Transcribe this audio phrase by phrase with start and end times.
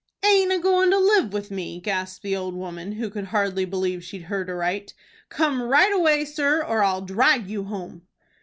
[0.25, 4.03] "Aint a goin' to live with me?" gasped the old woman, who could hardly believe
[4.03, 4.95] she heard aright.
[5.29, 8.07] "Come right away, sir, or I'll drag you home."